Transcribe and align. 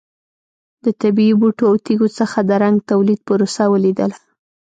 د 0.83 0.85
طبیعي 1.01 1.33
بوټو 1.39 1.63
او 1.69 1.75
تېږو 1.85 2.07
څخه 2.19 2.39
د 2.49 2.51
رنګ 2.63 2.77
تولید 2.91 3.19
پروسه 3.27 3.63
ولیدله. 3.73 4.17